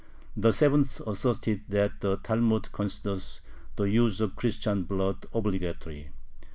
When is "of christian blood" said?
4.19-5.27